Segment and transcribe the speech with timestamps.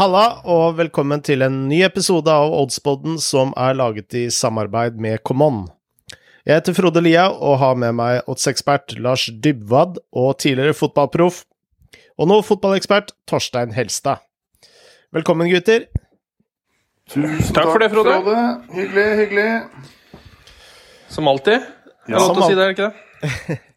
[0.00, 5.20] Halla, og velkommen til en ny episode av Oddspodden som er laget i samarbeid med
[5.28, 5.66] Common.
[6.48, 11.42] Jeg heter Frode Lia og har med meg oddsekspert Lars Dybwad og tidligere fotballproff,
[12.16, 14.24] og nå fotballekspert Torstein Helstad.
[15.12, 15.90] Velkommen, gutter.
[17.12, 18.38] Tusen takk, for det, Frode.
[18.72, 19.48] Hyggelig, hyggelig.
[21.12, 21.60] Som alltid.
[22.08, 23.64] Jeg har lov til å si det, er det ikke det?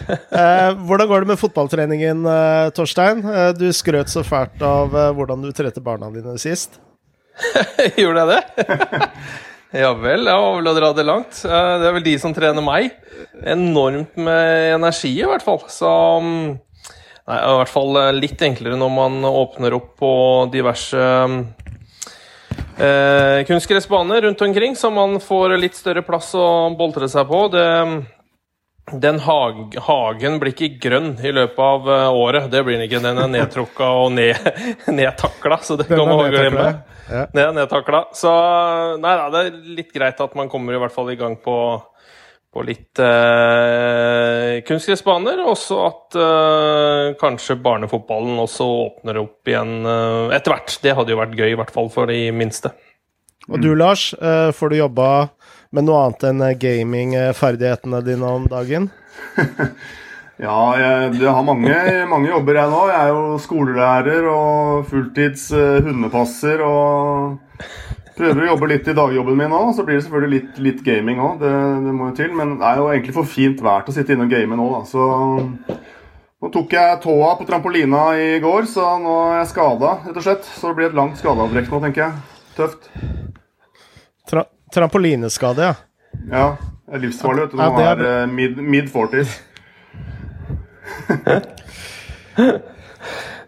[0.40, 3.22] eh, hvordan går det med fotballtreningen, eh, Torstein?
[3.26, 6.80] Eh, du skrøt så fælt av hvordan du trente barna dine sist.
[8.00, 9.06] Gjorde jeg det?
[9.82, 11.40] ja vel, jeg var vel å dra det langt.
[11.44, 12.92] Det er vel de som trener meg.
[13.42, 15.62] Enormt med energi, i hvert fall.
[15.72, 15.88] Så
[16.22, 16.44] mm,
[17.22, 20.08] Nei, i hvert fall litt enklere når man åpner opp på
[20.50, 20.98] diverse
[22.82, 27.44] eh, kunstgressbaner rundt omkring, så man får litt større plass å boltre seg på.
[27.54, 27.66] Det,
[28.90, 32.48] den hag, hagen blir ikke grønn i løpet av uh, året.
[32.50, 33.02] Det blir den ikke.
[33.04, 34.50] Den er nedtrukka og ned,
[34.98, 36.66] nedtakla, så det kan man glemme.
[37.06, 37.24] Ja.
[37.54, 38.04] Nedtakla.
[38.16, 38.32] Så
[39.02, 41.56] nei da, det er litt greit at man kommer i hvert fall i gang på,
[42.52, 45.44] på litt eh, kunstgressbaner.
[45.46, 49.78] Også at eh, kanskje barnefotballen også åpner opp igjen
[50.34, 50.74] etter hvert.
[50.82, 52.74] Det hadde jo vært gøy, i hvert fall for de minste.
[53.50, 54.12] Og du, Lars,
[54.54, 55.06] får du jobba
[55.72, 58.90] med noe annet enn gamingferdighetene dine om dagen?
[60.46, 61.76] ja, jeg, har mange,
[62.10, 62.82] mange, jobber jeg nå.
[62.90, 67.40] Jeg er jo skolelærer og fulltids uh, hundepasser og
[68.18, 69.72] prøver å jobbe litt i dagjobben min òg.
[69.76, 71.54] Så blir det selvfølgelig litt, litt gaming òg, det,
[71.86, 72.36] det, må jo til.
[72.36, 74.68] Men det er jo egentlig for fint vær til å sitte inne og game nå,
[74.76, 74.84] da.
[74.92, 75.80] Så
[76.42, 80.28] nå tok jeg tåa på trampolina i går, så nå er jeg skada, rett og
[80.28, 80.48] slett.
[80.52, 82.24] Så det blir et langt skadeavbrekk nå, tenker jeg.
[82.58, 82.90] Tøft.
[84.72, 85.74] Tra Trampolineskade, ja.
[86.32, 86.56] Ja.
[86.86, 87.56] Det er livsfarlig, vet du.
[87.56, 89.34] Når man er, er mid, mid 40s.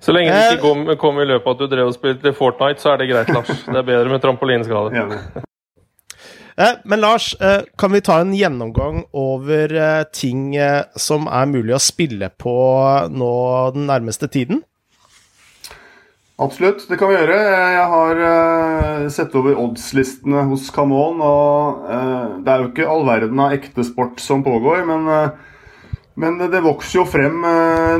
[0.00, 2.80] så lenge det ikke kom, kom, i løpet av at du drev og spilte Fortnite,
[2.80, 3.52] så er det greit, Lars.
[3.64, 4.92] Det er bedre med trampolineskade.
[6.54, 6.68] Ja.
[6.84, 10.54] men Lars, eh, kan vi ta en gjennomgang over eh, ting
[10.94, 12.54] som er mulig å spille på
[13.10, 13.32] nå
[13.74, 14.62] den nærmeste tiden?
[16.34, 17.34] Absolutt, det kan vi gjøre.
[17.38, 21.20] Jeg har uh, sett over odds-listene hos Camon.
[21.22, 26.00] og uh, Det er jo ikke all verden av ekte sport som pågår, men, uh,
[26.18, 27.38] men det vokser jo frem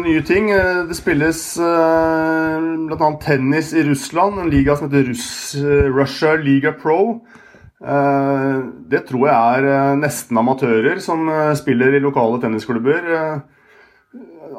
[0.03, 0.51] nye ting.
[0.51, 2.59] Det spilles uh,
[2.91, 3.13] bl.a.
[3.23, 5.31] tennis i Russland, en liga som heter Russ,
[5.95, 7.23] Russia Liga Pro.
[8.91, 11.27] det tror jeg er nesten amatører som
[11.59, 13.11] spiller i lokale tennisklubber.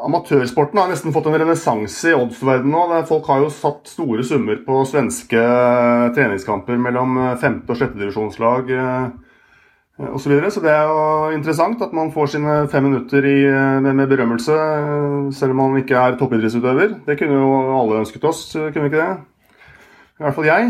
[0.06, 3.02] Amatørsporten har nesten fått en renessanse i oddsverdenen nå.
[3.10, 5.44] Folk har jo satt store summer på svenske
[6.16, 9.06] treningskamper mellom femte- og sjettedivisjonslag eh,
[10.10, 10.24] osv.
[10.24, 10.52] Så, videre.
[10.52, 13.38] så det er jo interessant at man får sine fem minutter i,
[13.86, 14.58] med, berømmelse,
[15.38, 17.00] selv om man ikke er toppidrettsutøver.
[17.06, 19.35] Det kunne jo alle ønsket oss, kunne vi ikke det?
[20.16, 20.68] I hvert fall jeg.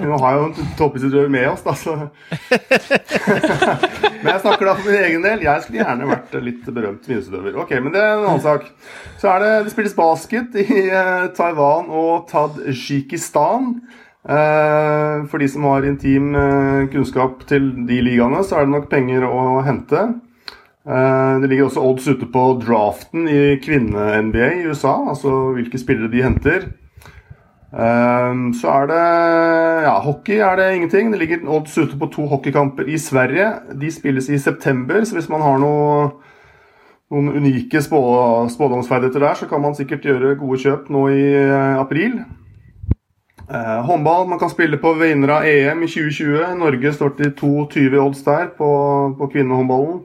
[0.00, 1.96] Nå har jeg jo en toppidrettsutøver med oss, da, så
[4.22, 5.42] Men jeg snakker da for min egen del.
[5.44, 7.58] Jeg skulle gjerne vært litt berømt minusutøver.
[7.60, 8.64] Ok, men det er en annen sak.
[9.20, 13.68] Så er det, det spilles basket i eh, Taiwan og Tadsjikistan.
[14.24, 18.88] Eh, for de som har intim eh, kunnskap til de ligaene, så er det nok
[18.92, 20.08] penger å hente.
[20.90, 26.22] Det ligger også odds ute på draften i kvinne-NBA i USA, altså hvilke spillere de
[26.24, 26.64] henter.
[27.70, 29.02] Ehm, så er det
[29.84, 31.12] ja, hockey er det ingenting.
[31.12, 33.52] Det ligger odds ute på to hockeykamper i Sverige.
[33.80, 36.10] De spilles i september, så hvis man har noe,
[37.10, 38.00] noen unike spå,
[38.50, 42.20] spådomsferdigheter der, så kan man sikkert gjøre gode kjøp nå i uh, april.
[43.50, 46.58] Uh, håndball man kan spille på Veinra EM i 2020.
[46.58, 48.70] Norge står til 2,20 odds der på,
[49.18, 50.04] på kvinnehåndballen.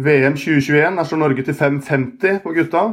[0.00, 2.84] VM 2021 der står Norge til 5,50 på gutta.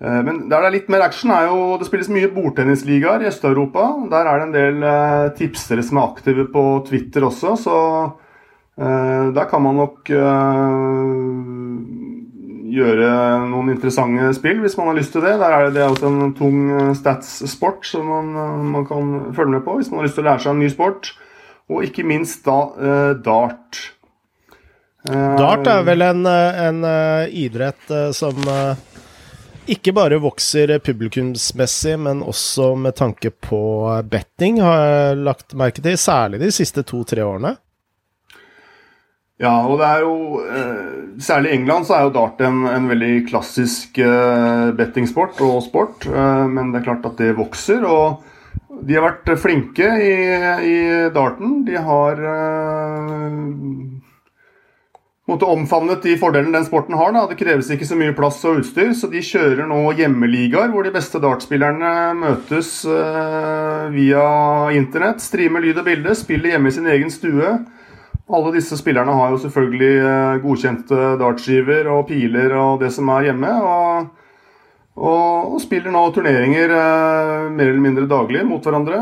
[0.00, 3.28] Eh, men der det er litt mer action, er jo Det spilles mye bordtennisligaer i
[3.28, 3.84] Øst-Europa.
[4.12, 7.76] Der er det en del eh, tipsere som er aktive på Twitter også, så
[8.80, 10.08] eh, der kan man nok
[12.70, 13.06] gjøre
[13.50, 15.36] noen interessante spill hvis man har lyst til det.
[15.42, 18.28] Der er det også en tung stats-sport som man,
[18.70, 20.70] man, kan følge med på hvis man har lyst til å lære seg en ny
[20.70, 21.10] sport.
[21.70, 22.60] Og ikke minst da
[23.18, 23.82] dart.
[25.02, 26.80] Dart er vel en, en
[27.42, 28.38] idrett som
[29.74, 33.62] ikke bare vokser publikumsmessig, men også med tanke på
[34.10, 35.98] betting, har jeg lagt merke til.
[36.00, 37.56] Særlig de siste to-tre årene.
[39.40, 40.88] Ja, og det er jo eh,
[41.24, 46.04] Særlig i England så er jo dart en, en veldig klassisk eh, bettingsport og sport.
[46.08, 47.86] Eh, men det er klart at det vokser.
[47.88, 50.12] Og de har vært flinke i,
[50.68, 50.76] i
[51.14, 51.62] darten.
[51.64, 52.20] De har
[55.30, 57.14] måte omfavnet de fordelene den sporten har.
[57.16, 57.24] Da.
[57.30, 60.94] Det kreves ikke så mye plass og utstyr, så de kjører nå hjemmeligaer hvor de
[60.94, 64.24] beste dartspillerne møtes uh, via
[64.76, 65.22] internett.
[65.24, 67.56] Streamer lyd og bilde, spiller hjemme i sin egen stue.
[68.30, 73.30] Alle disse spillerne har jo selvfølgelig uh, godkjente dartskiver og piler og det som er
[73.30, 73.54] hjemme.
[73.60, 74.16] og
[75.00, 79.00] og, spiller nå turneringer eh, mer eller mindre daglig mot hverandre.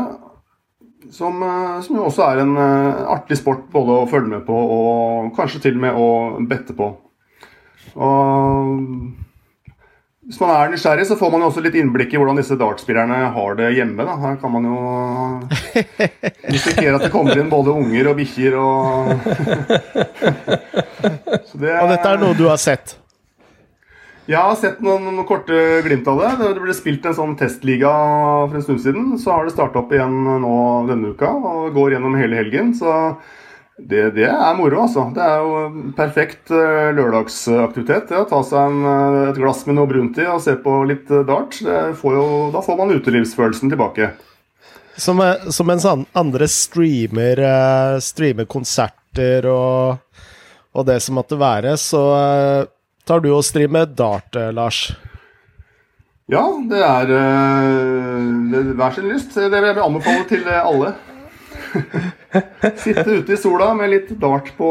[1.09, 4.53] Som, eh, som, jo også er en uh, artig sport både å følge med på
[4.53, 6.09] og kanskje til og med å
[6.49, 6.91] bette på.
[7.97, 8.75] Og
[10.29, 13.31] hvis man er nysgjerrig, så får man jo også litt innblikk i hvordan disse dartspillerne
[13.33, 14.05] har det hjemme.
[14.05, 14.13] Da.
[14.21, 14.77] Her kan man jo
[16.53, 19.09] risikere at det kommer inn både unger og bikkjer og
[21.57, 22.98] det, Og dette er noe du har sett?
[24.29, 26.29] Jeg har sett noen, noen, korte glimt av det.
[26.37, 29.07] Det ble spilt en sånn testliga for en stund siden.
[29.17, 30.55] Så har det starta opp igjen nå
[30.85, 32.75] denne uka og går gjennom hele helgen.
[32.77, 32.93] Så
[33.79, 35.07] det, det er moro, altså.
[35.15, 38.11] Det er jo perfekt uh, lørdagsaktivitet.
[38.11, 40.77] Det å ta seg en, uh, et glass med noe brunt i og se på
[40.85, 41.57] litt uh, dart.
[41.97, 44.13] Får jo, da får man utelivsfølelsen tilbake.
[44.99, 47.39] Som, som mens andre streamer,
[48.03, 50.25] streamer konserter og,
[50.75, 52.03] og det som måtte være, så
[53.09, 54.85] tar du og streamer dart, eh, Lars?
[56.29, 57.13] Ja, det er
[58.77, 59.33] hver sin lyst.
[59.33, 60.93] Det vil jeg anbefale til alle.
[62.83, 64.69] Sitte ute i sola med litt dart på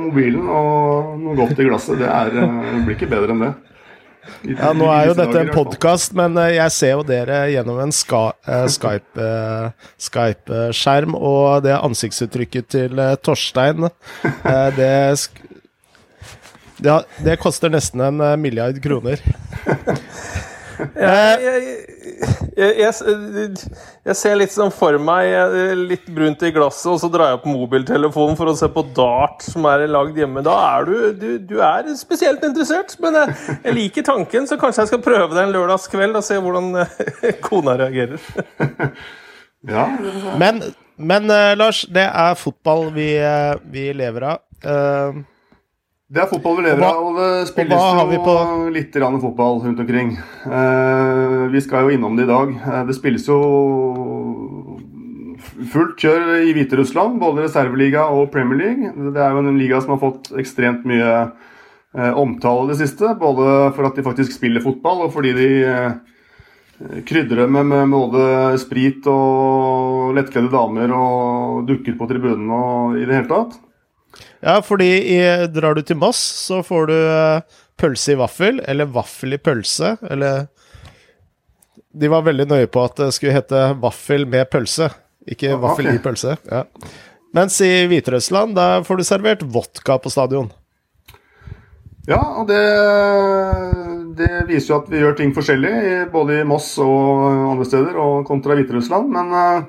[0.00, 2.00] mobilen og noe godt i glasset.
[2.00, 3.52] Det, er, det blir ikke bedre enn det.
[4.48, 7.92] I, ja, Nå er jo dette en podkast, men jeg ser jo dere gjennom en
[7.92, 9.04] Skype-skjerm.
[10.08, 13.90] Skype og det ansiktsuttrykket til Torstein,
[14.78, 14.94] det
[16.84, 19.20] det, det koster nesten en eh, milliard kroner.
[20.98, 21.62] jeg, jeg,
[22.58, 22.92] jeg,
[24.04, 27.40] jeg, ser litt sånn for meg eh, litt brunt i glasset, og så drar jeg
[27.40, 30.44] opp mobiltelefonen for å se på dart som er lagd hjemme.
[30.44, 34.94] Da er du, du, du er spesielt interessert, men jeg, liker tanken, så kanskje jeg
[34.94, 38.20] skal prøve det en lørdagskveld og se hvordan eh, kona reagerer.
[39.74, 39.88] ja.
[40.40, 40.66] Men,
[40.96, 43.14] men Lars, det er fotball vi,
[43.72, 44.42] vi lever av.
[44.64, 45.24] Uh,
[46.14, 47.80] det er fotball vi lever av, og det spilles
[48.14, 50.12] jo litt grann fotball rundt omkring.
[50.46, 52.52] Eh, vi skal jo innom det i dag.
[52.54, 53.38] Uh, det spilles jo
[55.72, 59.10] fullt kjør i Hviterussland, både reserveliga og Premier League.
[59.10, 63.10] Det er jo en liga som har fått ekstremt mye eh, omtale i det siste.
[63.18, 65.50] Både for at de faktisk spiller fotball, og fordi de
[67.06, 73.18] krydrer med, med både sprit og lettkledde damer og dukker på tribunene og i det
[73.18, 73.63] hele tatt.
[74.44, 77.40] Ja, fordi i, drar du til Moss, så får du uh,
[77.80, 80.50] pølse i vaffel, eller vaffel i pølse, eller
[81.94, 84.90] De var veldig nøye på at det skulle hete vaffel med pølse,
[85.30, 85.96] ikke ah, vaffel okay.
[85.96, 86.36] i pølse.
[86.50, 86.64] Ja.
[87.34, 90.52] Mens i Hviterussland, da får du servert vodka på stadion.
[92.04, 92.60] Ja, og det,
[94.18, 95.72] det, viser jo at vi gjør ting forskjellig,
[96.12, 96.92] både i Moss og
[97.54, 99.08] andre steder, og kontra Hviterussland.
[99.14, 99.64] Men uh,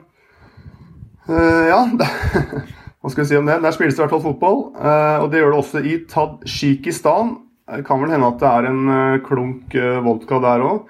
[1.72, 2.12] ja det,
[3.06, 3.60] Hva skal vi si om det?
[3.62, 7.36] Der spilles det i hvert fall fotball, eh, og det gjør det også i Tadsjikistan.
[7.70, 10.88] Det kan vel hende at det er en eh, klunk eh, vodka der òg.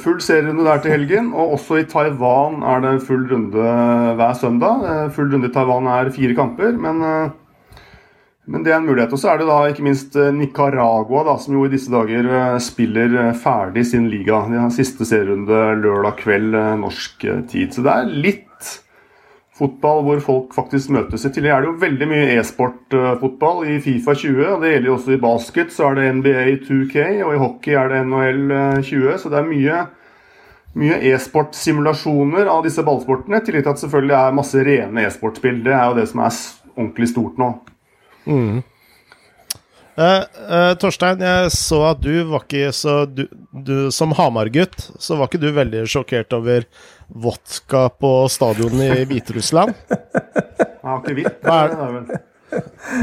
[0.00, 3.74] Full serierunde der til helgen, og også i Taiwan er det full runde
[4.16, 4.86] hver søndag.
[5.12, 7.02] Full runde i Taiwan er fire kamper, men,
[8.48, 9.12] men det er en mulighet.
[9.12, 13.34] Og så er det da ikke minst Nicaragua, da, som jo i disse dager spiller
[13.36, 14.40] ferdig sin liga.
[14.48, 17.76] De har siste serierunde lørdag kveld norsk tid.
[17.76, 18.46] Så det er litt
[19.60, 21.26] fotball hvor folk faktisk møtes.
[21.26, 24.40] I tillegg er det jo veldig mye e-sportfotball i Fifa 20.
[24.48, 25.74] og Det gjelder jo også i basket.
[25.74, 28.42] Så er det NBA 2K, og i hockey er det NHL
[28.80, 29.18] 20.
[29.20, 29.82] Så det er mye,
[30.80, 33.38] mye e-sportsimulasjoner av disse ballsportene.
[33.38, 35.62] I tillegg til at selvfølgelig er masse rene e-sportspill.
[35.68, 36.42] Det er jo det som er
[36.74, 37.54] ordentlig stort nå.
[38.26, 38.60] Mm.
[40.00, 45.18] Uh, uh, Torstein, jeg så at du var ikke så du, du, Som Hamar-gutt så
[45.18, 46.64] var ikke du veldig sjokkert over
[47.10, 49.74] vodka på stadionet i Hviterussland?
[50.80, 50.96] Hva,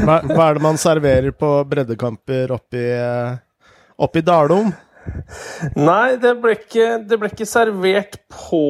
[0.04, 2.84] hva, hva, er det man serverer på breddekamper oppi,
[3.96, 4.72] oppi Dalom?
[5.78, 8.62] Nei, det ble, ikke, det ble ikke servert på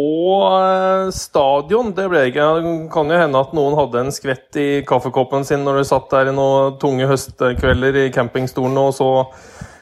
[0.47, 1.93] uh, stadion.
[1.97, 2.47] Det ble ikke.
[2.59, 6.09] Det kan jo hende at noen hadde en skvett i kaffekoppen sin når du satt
[6.15, 9.11] der i noen tunge høstkvelder i campingstolen og så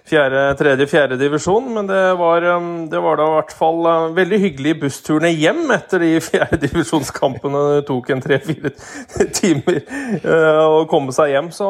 [0.07, 1.69] fjerde, tredje, fjerde divisjon.
[1.75, 5.71] Men det var, um, det var da i hvert fall uh, veldig hyggelige bussturene hjem
[5.75, 7.63] etter de fjerdedivisjonskampene.
[7.77, 8.75] Det tok en tre-fire
[9.41, 9.81] timer
[10.25, 11.53] uh, å komme seg hjem.
[11.55, 11.69] Så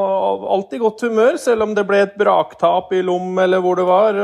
[0.57, 4.21] alltid godt humør, selv om det ble et braktap i Lom eller hvor det var.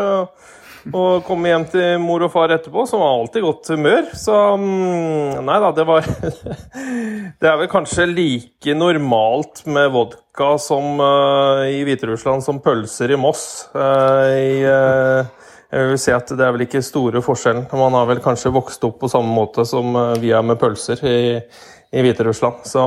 [0.90, 4.08] Og komme hjem til mor og far etterpå, som var alltid godt humør.
[4.18, 6.08] Så mm, nei da, det var
[7.42, 13.20] Det er vel kanskje like normalt med vodka som uh, i Hviterussland som pølser i
[13.20, 13.44] Moss.
[13.74, 17.68] Uh, i, uh, jeg vil si at det er vel ikke store forskjellen.
[17.78, 21.20] Man har vel kanskje vokst opp på samme måte som vi er med pølser i,
[21.92, 22.64] i Hviterussland.
[22.68, 22.86] Så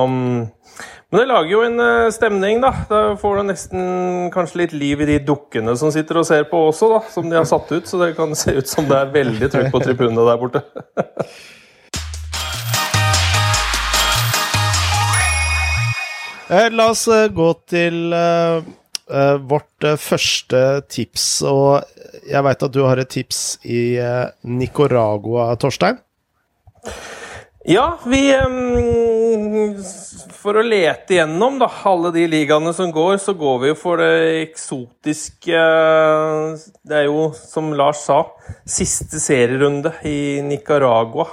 [1.16, 2.72] men det lager jo en uh, stemning, da.
[2.90, 3.84] Da får du nesten
[4.34, 6.98] kanskje litt liv i de dukkene som sitter og ser på også, da.
[7.14, 9.70] Som de har satt ut, så det kan se ut som det er veldig trykk
[9.72, 10.66] på tribunene der borte.
[16.46, 18.62] Eh, la oss uh, gå til uh,
[19.50, 20.60] vårt første
[20.94, 21.82] tips, og
[22.22, 23.98] jeg veit at du har et tips i
[24.46, 25.98] Nicaragua, Torstein?
[27.68, 28.20] Ja, vi
[30.38, 34.04] For å lete igjennom da, alle de ligaene som går, så går vi jo for
[34.04, 35.64] det eksotiske
[36.86, 38.20] Det er jo, som Lars sa,
[38.70, 41.26] siste serierunde i Nicaragua.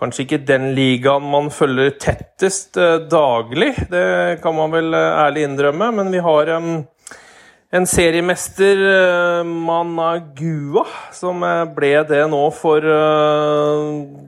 [0.00, 5.44] Kanskje ikke den ligaen man følger tettest uh, daglig, det kan man vel uh, ærlig
[5.46, 6.50] innrømme, men vi har
[7.72, 10.84] en seriemester, uh, Managua,
[11.14, 11.44] som
[11.76, 12.86] ble det nå for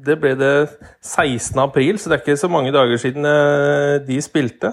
[0.07, 0.55] Det ble det
[1.03, 1.59] 16.
[1.63, 3.27] april, så det er ikke så mange dager siden
[4.07, 4.73] de spilte.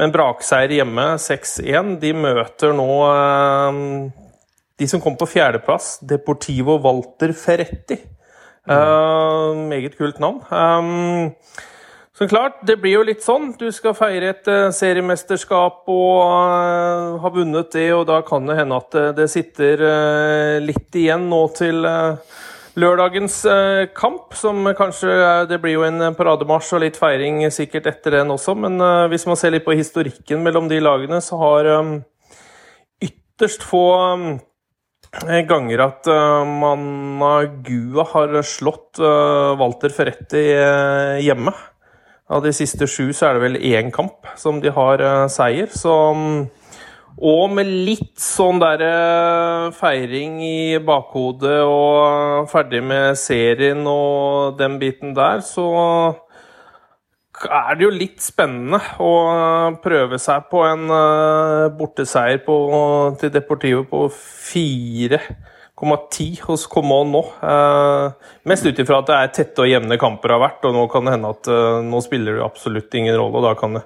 [0.00, 1.96] Men brakseier hjemme, 6-1.
[2.00, 2.88] De møter nå
[4.80, 8.00] de som kom på fjerdeplass, Deportivo Walter Ferretti.
[8.62, 10.38] Uh, meget kult navn.
[10.50, 11.42] Um,
[12.22, 13.48] så klart, det blir jo litt sånn.
[13.58, 18.60] Du skal feire et uh, seriemesterskap og uh, ha vunnet det, og da kan det
[18.60, 19.82] hende at det sitter
[20.62, 21.82] litt igjen nå til
[22.78, 23.40] lørdagens
[23.96, 25.10] kamp, som kanskje
[25.50, 28.78] Det blir jo en parademarsj og litt feiring sikkert etter den også, men
[29.10, 31.72] hvis man ser litt på historikken mellom de lagene, så har
[33.02, 33.84] ytterst få
[35.50, 40.46] ganger at uh, Managua har slått Walter Ferretti
[41.26, 41.56] hjemme.
[42.32, 45.68] Av de siste sju så er det vel én kamp som de har seier.
[45.76, 46.46] Så, um,
[47.20, 48.82] og med litt sånn der
[49.76, 55.68] feiring i bakhodet og ferdig med serien og den biten der, så
[57.42, 59.12] er det jo litt spennende å
[59.84, 60.88] prøve seg på en
[61.76, 62.56] borteseier på,
[63.20, 64.06] til Deportivo på
[65.82, 67.22] 4,10 hos Coman nå.
[67.42, 70.86] Eh, mest ut ifra at det er tette og jevne kamper har vært, og nå
[70.92, 73.40] kan det hende at eh, nå spiller det absolutt ingen rolle.
[73.40, 73.84] og Da kan det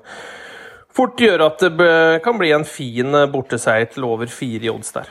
[0.97, 5.11] fort gjøre at det kan bli en fin borteseier til over fire i odds der.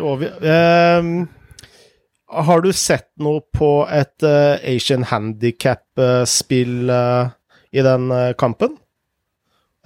[0.00, 1.28] Um,
[2.30, 6.90] har du sett noe på et Asian handicap-spill?
[7.72, 8.76] i den uh, kampen.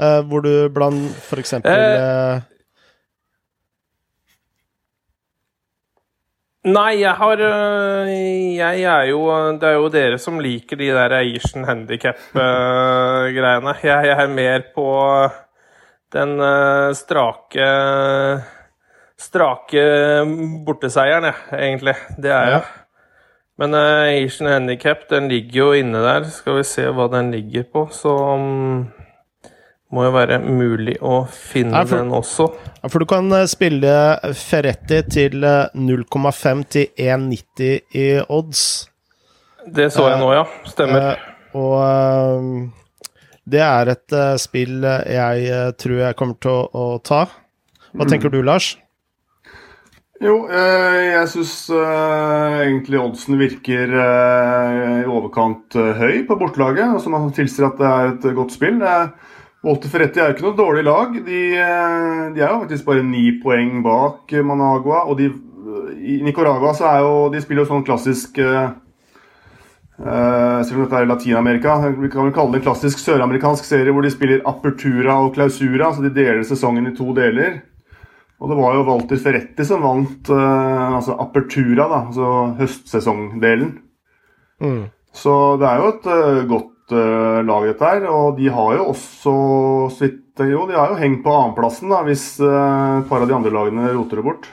[0.01, 1.71] Uh, hvor du blant for eksempel
[6.65, 9.19] Nei, jeg har Jeg er jo
[9.61, 13.75] Det er jo dere som liker de der Asian handikap-greiene.
[13.83, 14.87] Jeg, jeg, er mer på
[16.15, 16.31] den
[16.97, 17.67] strake
[19.21, 19.85] Strake
[20.67, 21.95] borteseieren, jeg, egentlig.
[22.17, 22.57] Det er jeg.
[22.57, 22.61] Ja.
[23.61, 26.27] Men uh, Asian Handicap den ligger jo inne der.
[26.35, 27.87] Skal vi se hva den ligger på.
[27.95, 28.87] Så um,
[29.93, 32.49] må jo være mulig å finne Nei, for, den også.
[32.81, 33.93] Ja, for du kan uh, spille
[34.39, 38.65] Ferretti til uh, 0,5 til 1,90 i odds.
[39.65, 40.47] Det så jeg nå, ja.
[40.69, 41.21] Stemmer.
[41.57, 42.73] og
[43.49, 47.23] det er et spill jeg tror jeg kommer til å, å ta.
[47.95, 48.11] Hva mm.
[48.11, 48.75] tenker du, Lars?
[50.23, 57.01] Jo, eh, jeg syns eh, egentlig oddsen virker eh, i overkant høy på bortelaget.
[57.03, 58.79] som man tilsier at det er et godt spill.
[59.65, 61.15] Walter Ferretti er jo ikke noe dårlig lag.
[61.25, 65.07] De, de, er jo faktisk bare ni poeng bak Managua.
[65.09, 65.31] Og de,
[66.05, 68.41] i Nicaragua så er jo De spiller jo sånn klassisk
[69.95, 71.77] Uh, selv om dette er Latin-Amerika.
[71.95, 75.93] Vi kan vel kalle det en klassisk søramerikansk serie hvor de spiller apertura og clausura.
[75.95, 77.61] Så de deler sesongen i to deler.
[78.43, 83.71] Og det var jo Walter Ferretti som vant uh, altså Apertura, da, altså høstsesongdelen.
[84.61, 84.83] Mm.
[85.15, 88.05] Så det er jo et uh, godt uh, lag, dette her.
[88.11, 89.35] Og de har jo også
[90.01, 93.93] sitt Jo, de har jo hengt på annenplassen hvis et par av de andre lagene
[93.95, 94.49] roter det bort.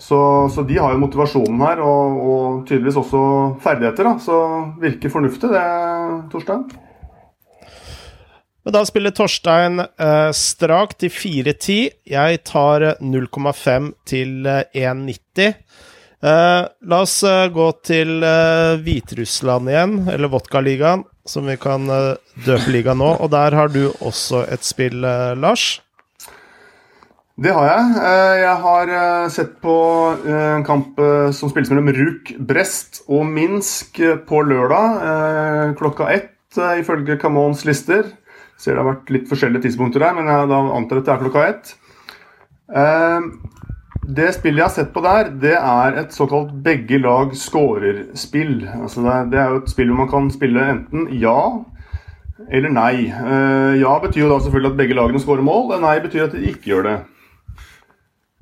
[0.00, 3.20] Så, så, de har jo motivasjonen her, og, og tydeligvis også
[3.62, 4.08] ferdigheter.
[4.08, 4.38] da, Så
[4.82, 5.66] virker fornuftig det,
[6.32, 6.64] Torstein.
[8.62, 11.78] Men da spiller Torstein eh, strak til 4-10.
[12.12, 15.42] Jeg tar 0,5 til 1,90.
[15.42, 15.48] Eh,
[16.30, 22.14] eh, la oss eh, gå til eh, Hviterussland igjen, eller Vodkaligaen, som vi kan eh,
[22.46, 23.14] døpe ligaen nå.
[23.22, 25.00] Og der har du også et spill,
[25.38, 25.80] Lars.
[27.42, 27.92] Det har jeg.
[27.96, 29.76] Eh, jeg har eh, sett på
[30.20, 31.00] eh, en kamp
[31.32, 36.36] som spilles mellom Ruk Brest og Minsk på lørdag klokka ett,
[36.76, 38.04] ifølge Camons lister.
[38.12, 41.22] Jeg Ser det har vært litt forskjellige tidspunkter der, men jeg antar at det er
[41.24, 41.72] klokka ett.
[44.02, 48.64] Det spillet jeg har sett på der, det er et såkalt begge lag scorer-spill.
[48.80, 51.62] Altså det, er jo et spill hvor man kan spille enten ja
[52.50, 53.06] eller nei.
[53.78, 55.76] Ja betyr jo da selvfølgelig at begge lagene scorer mål.
[55.80, 56.96] Nei betyr at de ikke gjør det.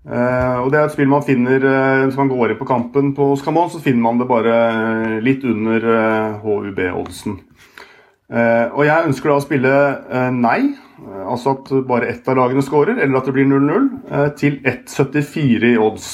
[0.00, 3.10] Uh, og Det er et spill man finner uh, Hvis man går inn på kampen
[3.12, 5.84] på Skamon, så finner man det bare uh, litt under
[6.40, 7.40] HUB-oddsen.
[8.30, 9.70] og jeg ønsker da å spille
[10.30, 10.60] nei,
[11.24, 13.88] altså at bare ett av lagene scorer, eller at det blir 0-0,
[14.40, 16.08] til 1,74 i odds,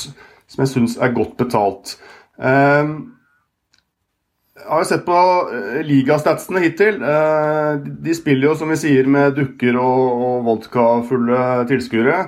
[0.47, 1.97] som jeg syns er godt betalt.
[4.66, 5.19] Jeg har sett på
[5.87, 6.99] ligastatsene hittil.
[8.02, 11.40] De spiller jo, som vi sier, med dukker og, og vodkafulle
[11.71, 12.19] tilskuere.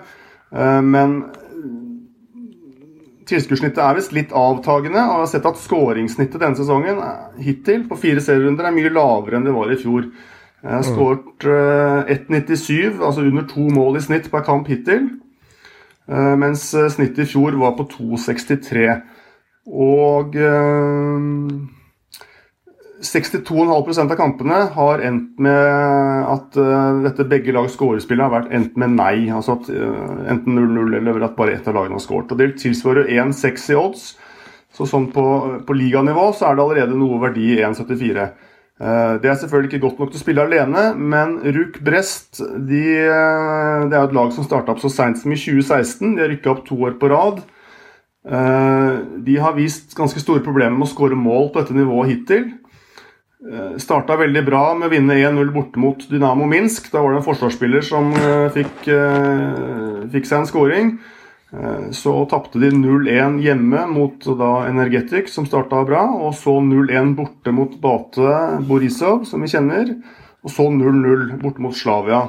[0.87, 1.21] Men
[3.29, 7.01] Tilskuddssnittet er visst litt avtagende, jeg har sett at skåringssnittet denne sesongen
[7.45, 10.07] hittil på fire serierunder er mye lavere enn det var i fjor.
[10.59, 15.07] Jeg har skåret uh, 1,97, altså under to mål i snitt per kamp hittil.
[16.09, 18.89] Uh, mens eh, snittet i fjor var på 2,63.
[19.69, 21.53] Og uh,
[22.99, 26.57] 62,5% av kampene har endt med at
[27.05, 29.29] dette begge lags skårespillet har vært endt med nei.
[29.31, 32.35] Altså at enten 0-0 eller at bare ett av lagene har skåret.
[32.35, 34.09] Og Det tilsvarer 1,6 i odds.
[34.75, 35.23] Så sånn på,
[35.63, 38.27] på liganivå så er det allerede noe verdi i 1,74.
[38.79, 42.83] Uh, det er selvfølgelig ikke godt nok til å spille alene, men Ruk Brest de,
[43.03, 46.15] det er et lag som starta opp så seint som i 2016.
[46.15, 47.43] De har rykka opp to år på rad.
[48.29, 52.49] De har vist ganske store problemer med å skåre mål på dette nivået hittil.
[53.39, 56.91] Eh, Starta veldig bra med å vinne 1-0 borte mot Dynamo Minsk.
[56.91, 60.91] Da var det en forsvarsspiller som eh, fikk, eh, fikk seg en scoring.
[61.97, 66.03] Så tapte de 0-1 hjemme mot da Energetic, som starta bra.
[66.21, 68.35] Og så 0-1 borte mot Bate
[68.69, 69.95] Borisov, som vi kjenner.
[70.45, 72.27] Og så 0-0 borte mot Slavia.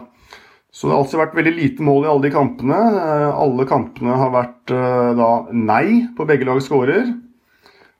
[0.71, 2.79] Så det har altså vært veldig lite mål i alle de kampene.
[3.33, 4.75] Alle kampene har vært
[5.19, 7.11] da nei på begge lags skårer.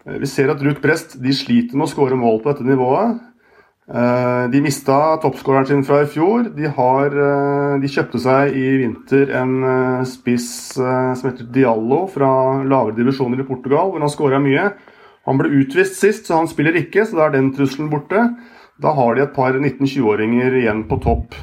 [0.06, 3.20] Eh, vi ser at Ruth Brest de sliter med å skåre mål på dette nivået.
[3.90, 6.52] Eh, de mista toppskåreren sin fra i fjor.
[6.54, 9.56] De, har, eh, de, kjøpte seg i vinter en
[10.06, 12.30] spiss som heter Diallo fra
[12.62, 14.70] lavere divisjoner i Portugal, hvor han skåra mye.
[15.26, 18.30] Han ble utvist sist, så han spiller ikke, så da er den trusselen borte.
[18.80, 21.36] Da har de et par 19-20-åringer igjen på topp.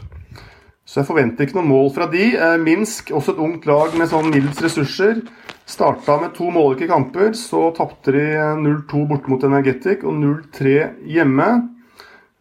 [0.86, 2.30] Så jeg forventer ikke noe mål fra de.
[2.62, 5.18] Minsk, også et ungt lag med sånn middels ressurser.
[5.66, 8.26] Starta med to målrike kamper, så tapte de
[8.62, 10.76] 0-2 borte mot Energetic og 0-3
[11.10, 11.48] hjemme.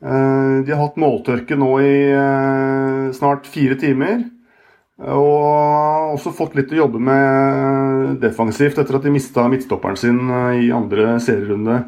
[0.05, 4.25] Eh, de har hatt måltørke nå i eh, snart fire timer.
[5.01, 10.67] Og også fått litt å jobbe med defensivt etter at de mista midtstopperen sin eh,
[10.67, 11.85] i andre serierunde.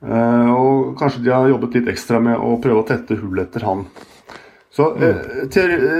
[0.00, 3.82] Og kanskje de har jobbet litt ekstra med å prøve å tette hull etter han.
[4.72, 5.50] Så mm.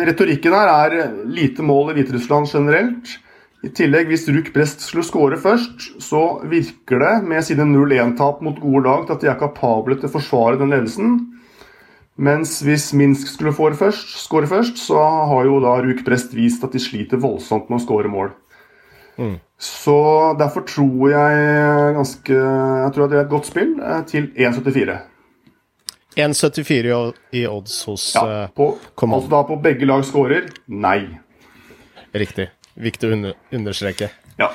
[0.08, 0.94] retorikken her er
[1.28, 3.12] lite mål i Hviterussland generelt.
[3.60, 8.56] I tillegg, hvis Ruk Brest skulle skåre først, så virker det med sine 0-1-tap mot
[8.56, 11.18] gode lag til at de er kapable til å forsvare den ledelsen.
[12.20, 16.74] Mens hvis Minsk skulle skåre først, først, så har jo da Ruk Brest vist at
[16.76, 18.34] de sliter voldsomt med å skåre mål.
[19.16, 19.38] Mm.
[19.60, 19.96] Så
[20.40, 21.40] derfor tror jeg
[21.92, 24.94] ganske Jeg tror at det er et godt spill eh, til 1,74.
[26.16, 28.70] 1,74 i odds hos ja, eh, på,
[29.04, 30.48] Altså da på begge lag skårer?
[30.72, 31.04] Nei.
[32.16, 32.48] Riktig.
[32.80, 34.08] Viktig å understreke.
[34.40, 34.48] Ja.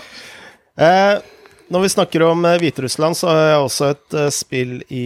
[0.82, 1.21] Eh,
[1.69, 5.06] når vi snakker om eh, Hviterussland, så har jeg også et spill i,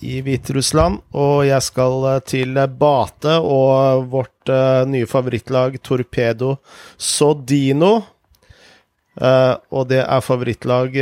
[0.00, 1.00] i Hviterussland.
[1.18, 4.52] Og jeg skal uh, til Bate og vårt
[4.88, 6.54] nye favorittlag Torpedo
[6.96, 7.98] Sodino.
[9.18, 10.94] og det er favorittlag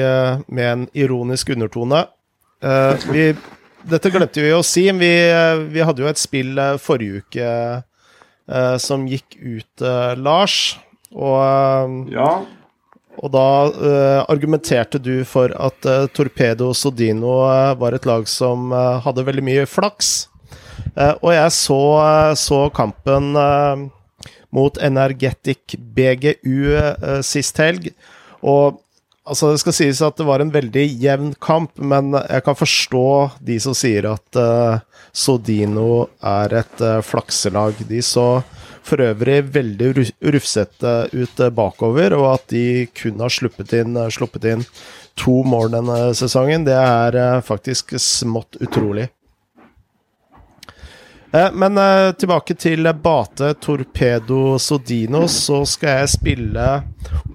[0.48, 2.00] med en ironisk undertone.
[3.12, 3.26] Vi,
[3.86, 4.88] dette glemte vi å si.
[4.90, 5.12] Vi,
[5.70, 7.52] vi hadde jo et spill forrige uke
[8.82, 9.86] som gikk ut,
[10.18, 10.58] Lars.
[11.14, 12.32] Og, ja.
[13.22, 18.72] Og da uh, argumenterte du for at uh, Torpedo Sodino uh, var et lag som
[19.04, 20.28] hadde veldig mye flaks.
[20.96, 21.80] Og jeg så,
[22.40, 23.34] så kampen
[24.54, 26.72] mot Energetic BGU
[27.26, 27.90] sist helg.
[28.40, 28.78] Og
[29.28, 33.06] altså, det skal sies at det var en veldig jevn kamp, men jeg kan forstå
[33.44, 34.40] de som sier at
[35.12, 37.82] Sodino er et flakselag.
[37.90, 38.28] De så
[38.86, 39.90] for øvrig veldig
[40.34, 44.64] rufsete ut eh, bakover, og at de kun har sluppet inn, eh, sluppet inn
[45.18, 49.10] to mål denne sesongen, det er eh, faktisk smått utrolig.
[51.36, 51.76] Men
[52.16, 56.68] tilbake til Bate Torpedo Sodino, så skal jeg spille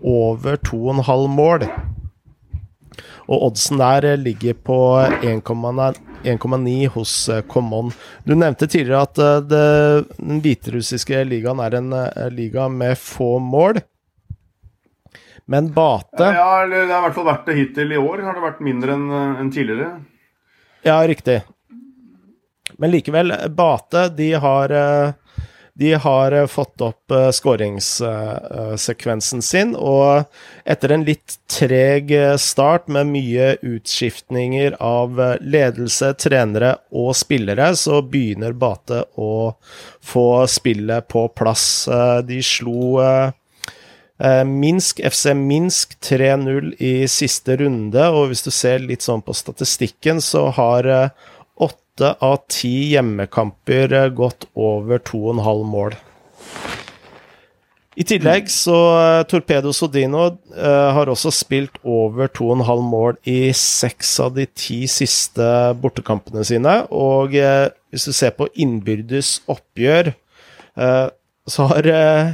[0.01, 1.67] over 2,5 mål.
[3.31, 4.77] Og oddsen der eh, ligger på
[5.23, 7.93] 1,9 hos eh, Common.
[8.27, 9.63] Du nevnte tidligere at eh, det,
[10.17, 11.95] den hviterussiske ligaen er en
[12.35, 13.79] liga med få mål.
[15.51, 18.21] Men Bate Ja, eller det har i hvert fall vært det hittil i år.
[18.27, 19.89] Har det vært mindre enn tidligere.
[20.85, 21.41] Ja, riktig.
[22.79, 24.73] Men likevel, Bate de har
[25.81, 30.23] de har eh, fått opp uh, skåringssekvensen sin, og
[30.69, 37.75] etter en litt treg eh, start med mye utskiftninger av eh, ledelse, trenere og spillere,
[37.75, 39.55] så begynner Bate å
[40.05, 41.87] få spillet på plass.
[41.89, 43.31] Eh, de slo eh,
[44.21, 49.33] eh, Minsk, FC Minsk 3-0 i siste runde, og hvis du ser litt sånn på
[49.37, 51.09] statistikken, så har eh,
[52.01, 55.95] åtte av ti hjemmekamper gått over 2,5 mål.
[57.95, 64.15] I tillegg så eh, Torpedo Sodino eh, har også spilt over 2,5 mål i seks
[64.23, 66.77] av de ti siste bortekampene sine.
[66.89, 70.13] Og eh, hvis du ser på innbyrdes oppgjør,
[70.79, 71.07] eh,
[71.45, 72.33] så har, eh,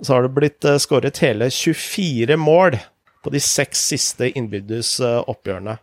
[0.00, 2.78] så har det blitt eh, skåret hele 24 mål
[3.24, 5.80] på de seks siste innbyrdes oppgjørene.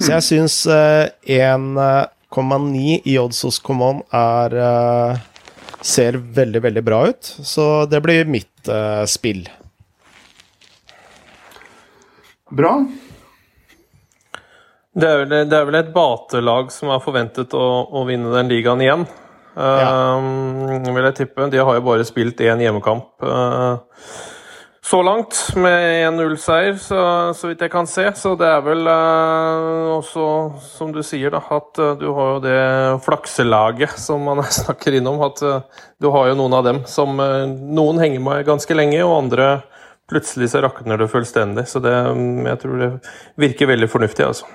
[0.00, 5.12] Så jeg syns 1,9 i odds hos Common er eh,
[5.84, 7.24] ser veldig, veldig bra ut.
[7.24, 9.48] Så det blir mitt eh, spill.
[12.50, 12.74] Bra.
[14.90, 18.50] Det er, vel, det er vel et batelag som er forventet å, å vinne den
[18.50, 19.06] ligaen igjen.
[19.54, 21.46] Um, vil jeg tippe.
[21.52, 23.78] De har jo bare spilt én hjemmekamp uh,
[24.82, 27.00] så langt, med 1-0-seier, så,
[27.36, 28.06] så vidt jeg kan se.
[28.16, 30.24] Så det er vel eh, også,
[30.64, 32.62] som du sier, da, at uh, du har jo det
[33.04, 35.20] flakselaget som man snakker innom.
[35.26, 35.42] At
[36.00, 39.50] du har jo noen av dem som Noen henger med ganske lenge, og andre
[40.10, 41.68] plutselig så rakner det fullstendig.
[41.68, 42.90] Så det, um, jeg tror det
[43.40, 44.48] virker veldig fornuftig, altså.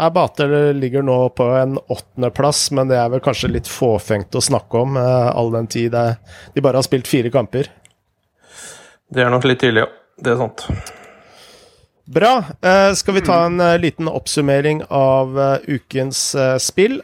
[0.00, 4.40] Ja, Bate ligger nå på en åttendeplass, men det er vel kanskje litt fåfengt å
[4.40, 7.68] snakke om, eh, all den tid de bare har spilt fire kamper.
[9.10, 9.90] Det er nok litt tidlig, ja.
[10.22, 10.66] Det er sant.
[12.10, 12.32] Bra.
[12.62, 17.00] Eh, skal vi ta en eh, liten oppsummering av eh, ukens eh, spill?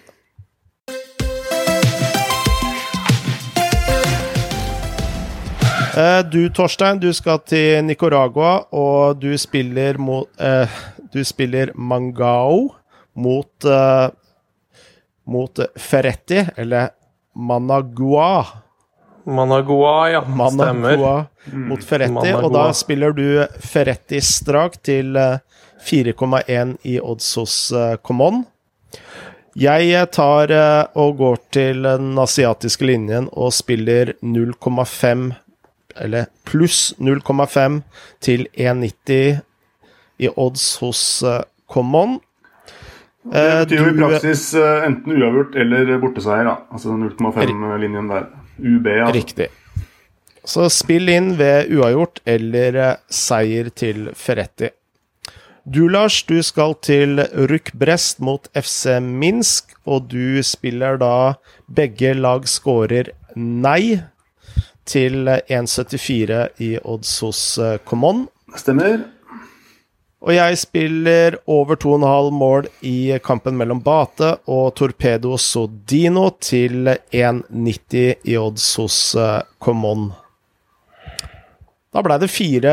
[6.28, 10.68] Du, Torstein, du skal til Nicaragua, og du spiller mot eh,
[11.08, 12.74] Du spiller Mangao
[13.16, 14.10] mot eh,
[15.24, 16.92] Mot Ferretti, eller
[17.34, 18.44] Managua.
[19.26, 20.20] Managua, ja.
[20.22, 20.74] Stemmer.
[20.96, 22.44] Managua mot Ferretti, Managua.
[22.46, 23.24] og da spiller du
[23.60, 25.38] Ferretti strak til eh,
[25.86, 28.44] 4,1 i odds hos eh, Common.
[29.56, 35.32] Jeg eh, tar eh, og går til den asiatiske linjen og spiller 0,5
[35.96, 37.80] eller pluss 0,5
[38.20, 39.40] til 1,90
[40.18, 42.18] i odds hos eh, Common.
[43.26, 46.44] Det Eh, betyr jo i praksis eh, enten uavgjort eller borteseier.
[46.46, 46.52] da.
[46.70, 48.28] Altså 0,5-linjen der.
[48.58, 49.10] UB, ja.
[49.12, 49.48] Riktig.
[50.46, 54.70] Så spill inn ved uavgjort eller eh, seier til Ferretti.
[55.66, 57.18] Du, Lars, du skal til
[57.50, 61.34] Ruk Brest mot FC Minsk, og du spiller da
[61.66, 63.98] begge lag scorer nei
[64.86, 68.28] til eh, 1,74 i odds hos eh, Common.
[68.54, 69.02] Stemmer.
[70.26, 78.26] Og jeg spiller over 2,5 mål i kampen mellom Bate og Torpedo Sodino til 1,90
[78.26, 79.46] i odds hos Comon.
[79.62, 80.08] Common.
[81.96, 82.72] Da ble det fire,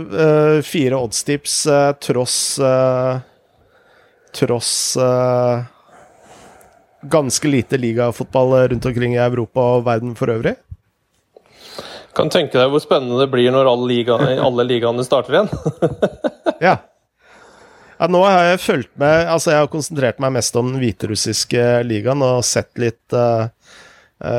[0.00, 3.20] uh, fire oddstips uh, tross uh,
[4.32, 5.58] Tross eh,
[7.04, 10.54] ganske lite ligafotball rundt omkring i Europa og verden for øvrig.
[12.16, 15.52] Kan tenke deg hvor spennende det blir når alle, liga, alle ligaene starter igjen.
[16.64, 16.78] Ja.
[18.02, 18.10] ja.
[18.10, 22.24] Nå har jeg fulgt med Altså, jeg har konsentrert meg mest om den hviterussiske ligaen
[22.26, 23.48] og sett litt uh,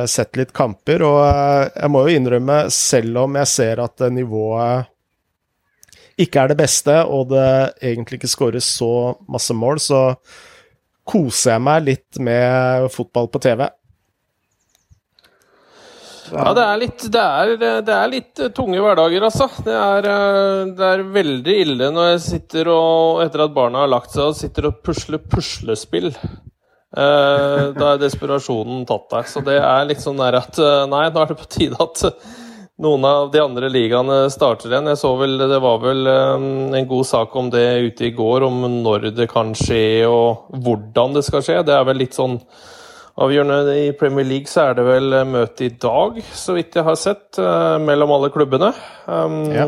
[0.07, 4.87] Sett litt kamper, og eh, jeg må jo innrømme, selv om jeg ser at nivået
[6.23, 7.49] ikke er det beste, og det
[7.81, 8.93] egentlig ikke skåres så
[9.27, 10.01] masse mål, så
[11.03, 13.65] koser jeg meg litt med fotball på TV.
[16.33, 17.51] Ja, det er litt, det er,
[17.85, 19.47] det er litt tunge hverdager, altså.
[19.65, 23.91] Det er, eh, det er veldig ille når jeg sitter og, etter at barna har
[23.93, 26.09] lagt seg, og sitter og pusler puslespill.
[26.93, 29.29] Eh, da er desperasjonen tatt deg.
[29.29, 32.03] Så det er litt sånn der at eh, Nei, nå er det på tide at
[32.83, 34.91] noen av de andre ligaene starter igjen.
[34.91, 36.45] Jeg så vel, Det var vel eh,
[36.79, 41.17] en god sak om det ute i går, om når det kan skje og hvordan
[41.17, 41.59] det skal skje.
[41.65, 42.37] Det er vel litt sånn
[43.21, 46.85] avgjørende i Premier League så er det vel eh, møte i dag, så vidt jeg
[46.87, 48.71] har sett, eh, mellom alle klubbene.
[49.05, 49.67] Um, Ja.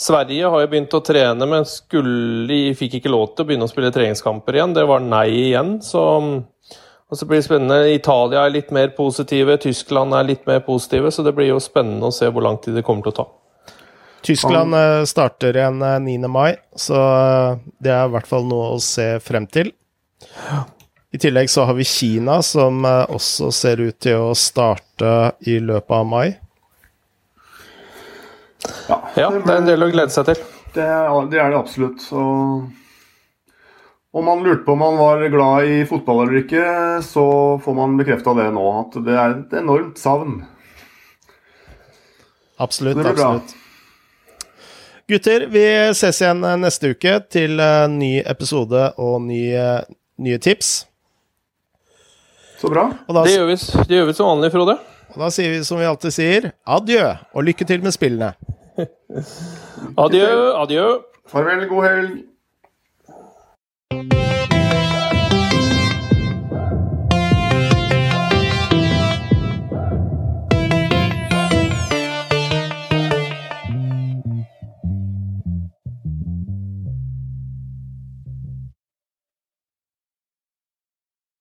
[0.00, 3.70] Sverige har jo begynt å trene, men skulle, fikk ikke lov til å begynne å
[3.70, 4.74] spille treningskamper igjen.
[4.74, 6.02] Det var nei igjen, så
[7.10, 7.90] og så blir det spennende.
[7.90, 12.06] Italia er litt mer positive, Tyskland er litt mer positive, så det blir jo spennende
[12.06, 13.26] å se hvor lang tid det kommer til å ta.
[14.26, 16.28] Tyskland eh, starter igjen eh, 9.
[16.30, 17.00] mai, så
[17.82, 19.72] det er i hvert fall noe å se frem til.
[21.12, 25.56] I tillegg så har vi Kina, som eh, også ser ut til å starte i
[25.58, 26.28] løpet av mai.
[28.90, 30.42] Ja, det er en del å glede seg til.
[30.74, 32.04] Det, er- det er det absolutt.
[32.14, 32.68] Og
[34.12, 36.64] om man lurte på om man var glad i fotball eller ikke,
[37.06, 37.24] så
[37.64, 38.66] får man bekrefta det nå.
[38.84, 40.40] At det er et enormt savn.
[42.60, 42.96] Absolutt.
[43.00, 43.32] Det blir bra.
[43.40, 43.56] absolutt.
[45.10, 45.64] Gutter, vi
[45.96, 49.64] ses igjen eh, neste uke til eh, ny episode og nye,
[50.22, 50.84] nye tips.
[52.60, 52.86] Så bra.
[53.08, 53.56] Og da, Det gjør vi,
[53.88, 54.74] det gjør vi som vanlig, Frode.
[55.14, 58.34] og da sier vi som vi alltid sier, adjø, og lykke til med spillene.
[59.98, 60.26] Adjø,
[60.60, 60.84] adjø.
[61.30, 62.18] Farvel, god helg.